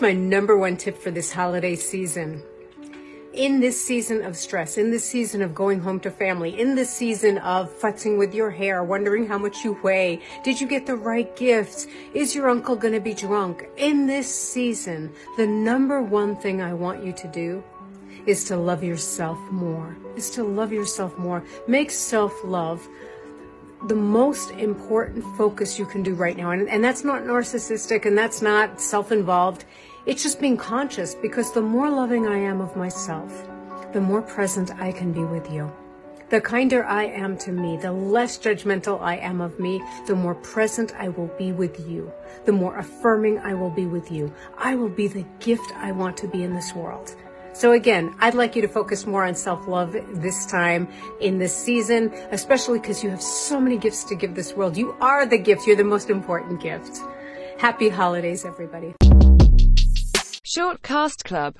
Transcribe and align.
My 0.00 0.12
number 0.14 0.56
one 0.56 0.78
tip 0.78 0.96
for 0.96 1.10
this 1.10 1.30
holiday 1.30 1.76
season. 1.76 2.42
In 3.34 3.60
this 3.60 3.84
season 3.84 4.24
of 4.24 4.34
stress, 4.34 4.78
in 4.78 4.90
this 4.90 5.04
season 5.04 5.42
of 5.42 5.54
going 5.54 5.78
home 5.78 6.00
to 6.00 6.10
family, 6.10 6.58
in 6.58 6.74
this 6.74 6.88
season 6.88 7.36
of 7.38 7.68
futzing 7.80 8.16
with 8.16 8.34
your 8.34 8.50
hair, 8.50 8.82
wondering 8.82 9.26
how 9.26 9.36
much 9.36 9.62
you 9.62 9.78
weigh, 9.82 10.22
did 10.42 10.58
you 10.58 10.66
get 10.66 10.86
the 10.86 10.96
right 10.96 11.36
gifts? 11.36 11.86
Is 12.14 12.34
your 12.34 12.48
uncle 12.48 12.76
going 12.76 12.94
to 12.94 13.00
be 13.00 13.12
drunk? 13.12 13.68
In 13.76 14.06
this 14.06 14.26
season, 14.34 15.12
the 15.36 15.46
number 15.46 16.00
one 16.00 16.34
thing 16.34 16.62
I 16.62 16.72
want 16.72 17.04
you 17.04 17.12
to 17.12 17.28
do 17.28 17.62
is 18.24 18.44
to 18.44 18.56
love 18.56 18.82
yourself 18.82 19.38
more, 19.50 19.98
is 20.16 20.30
to 20.30 20.42
love 20.44 20.72
yourself 20.72 21.18
more. 21.18 21.44
Make 21.68 21.90
self 21.90 22.32
love 22.42 22.88
the 23.86 23.94
most 23.94 24.50
important 24.52 25.24
focus 25.36 25.78
you 25.78 25.86
can 25.86 26.02
do 26.02 26.14
right 26.14 26.36
now. 26.36 26.50
And, 26.50 26.68
and 26.68 26.84
that's 26.84 27.04
not 27.04 27.22
narcissistic 27.22 28.04
and 28.04 28.16
that's 28.16 28.42
not 28.42 28.80
self 28.80 29.10
involved. 29.12 29.64
It's 30.06 30.22
just 30.22 30.40
being 30.40 30.56
conscious 30.56 31.14
because 31.14 31.52
the 31.52 31.60
more 31.60 31.90
loving 31.90 32.26
I 32.26 32.38
am 32.38 32.62
of 32.62 32.74
myself, 32.74 33.46
the 33.92 34.00
more 34.00 34.22
present 34.22 34.74
I 34.80 34.92
can 34.92 35.12
be 35.12 35.22
with 35.22 35.50
you. 35.52 35.70
The 36.30 36.40
kinder 36.40 36.84
I 36.86 37.04
am 37.04 37.36
to 37.38 37.52
me, 37.52 37.76
the 37.76 37.92
less 37.92 38.38
judgmental 38.38 39.02
I 39.02 39.16
am 39.16 39.42
of 39.42 39.60
me, 39.60 39.82
the 40.06 40.14
more 40.14 40.36
present 40.36 40.94
I 40.96 41.08
will 41.08 41.26
be 41.36 41.52
with 41.52 41.86
you. 41.86 42.10
The 42.46 42.52
more 42.52 42.78
affirming 42.78 43.40
I 43.40 43.52
will 43.52 43.68
be 43.68 43.84
with 43.84 44.10
you. 44.10 44.32
I 44.56 44.74
will 44.74 44.88
be 44.88 45.06
the 45.06 45.26
gift 45.38 45.70
I 45.76 45.92
want 45.92 46.16
to 46.18 46.28
be 46.28 46.44
in 46.44 46.54
this 46.54 46.74
world. 46.74 47.14
So 47.52 47.72
again, 47.72 48.14
I'd 48.20 48.34
like 48.34 48.56
you 48.56 48.62
to 48.62 48.68
focus 48.68 49.06
more 49.06 49.26
on 49.26 49.34
self-love 49.34 49.92
this 50.14 50.46
time 50.46 50.88
in 51.20 51.38
this 51.38 51.54
season, 51.54 52.10
especially 52.30 52.78
because 52.78 53.04
you 53.04 53.10
have 53.10 53.20
so 53.20 53.60
many 53.60 53.76
gifts 53.76 54.04
to 54.04 54.14
give 54.14 54.34
this 54.34 54.54
world. 54.54 54.78
You 54.78 54.94
are 55.00 55.26
the 55.26 55.36
gift. 55.36 55.66
You're 55.66 55.76
the 55.76 55.84
most 55.84 56.08
important 56.08 56.62
gift. 56.62 57.00
Happy 57.58 57.90
holidays, 57.90 58.46
everybody. 58.46 58.94
Shortcast 60.52 61.22
Club 61.22 61.40